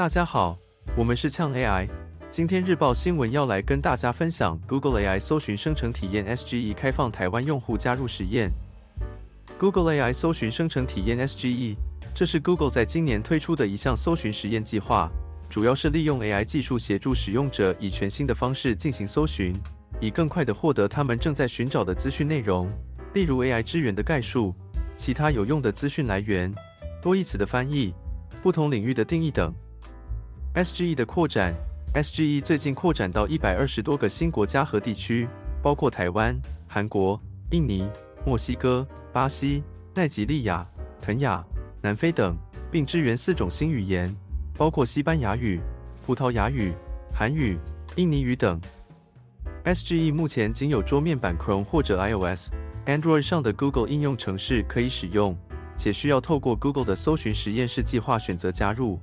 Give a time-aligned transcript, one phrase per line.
[0.00, 0.56] 大家好，
[0.96, 1.86] 我们是呛 AI。
[2.30, 8.50] 今天日报新闻要来跟大家分享 Google AI 搜寻生成体验 SGE 开放台湾用户加入实验。
[9.58, 11.76] Google AI 搜寻生成体验 SGE，
[12.14, 15.10] 这是 Google 在今年推出的一项搜寻实验计划，
[15.50, 19.54] 主要是利用 AI 技术协助使用者以全新的方式进行搜寻，
[20.00, 22.70] 以更快的获得他们正在寻找的资讯内容，
[23.12, 24.54] 例如 AI 支援的概述、
[24.96, 26.50] 其他有用的资讯来源、
[27.02, 27.92] 多义词的翻译、
[28.42, 29.52] 不同领域的定义等。
[30.52, 31.54] SGE 的扩展
[31.94, 35.28] ，SGE 最近扩展到一百二十多个新国家和地区，
[35.62, 37.20] 包括台湾、韩国、
[37.52, 37.88] 印尼、
[38.26, 39.62] 墨西哥、巴西、
[39.94, 40.66] 奈及利亚、
[41.00, 41.44] 肯亚、
[41.80, 42.36] 南非等，
[42.68, 44.12] 并支援四种新语言，
[44.56, 45.60] 包括西班牙语、
[46.04, 46.72] 葡萄牙语、
[47.14, 47.56] 韩语、
[47.94, 48.60] 印尼语等。
[49.64, 52.50] SGE 目前仅有桌面版 Chrome 或者 iOS、
[52.86, 55.38] Android 上的 Google 应用程式可以使用，
[55.76, 58.98] 且需要透过 Google 的搜寻实验室计划选择加入。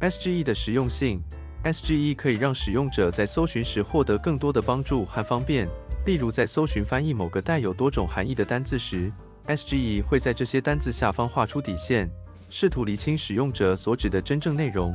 [0.00, 1.22] SGE 的实用性
[1.64, 5.66] ，SGE 可以让使用者在搜寻时获得更多的帮助和方便。
[6.04, 9.10] 例如，在搜寻翻译某个带有多种含义的单字时
[9.46, 12.10] ，SGE 会在这些单字下方画出底线，
[12.50, 14.94] 试图厘清使用者所指的真正内容。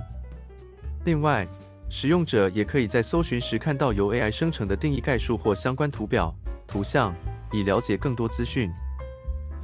[1.03, 1.47] 另外，
[1.89, 6.33] 使用者也可以在搜寻时看到由 AI 生成的定义概述或相关图表、
[6.67, 7.11] 图像，
[7.51, 8.69] 以了解更多资讯。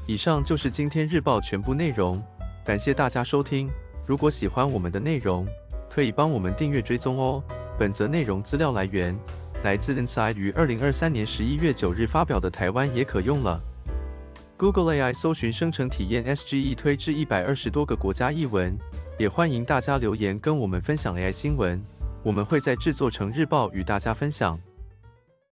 [0.07, 2.21] 以上就是今天日报全部内容，
[2.65, 3.69] 感谢大家收听。
[4.07, 5.45] 如果喜欢我们的内容，
[5.89, 7.43] 可以帮我们订阅追踪哦。
[7.77, 9.13] 本则内容资料来源
[9.65, 13.61] 来自 Inside 于二零二三年十一月九日发表的台湾也可用了。
[14.55, 18.77] Google AI 搜寻生成体验 SGE 推至一百二十多个国家译文，
[19.19, 21.83] 也欢迎大家留言跟我们分享 AI 新闻，
[22.23, 24.57] 我们会在制作成日报与大家分享。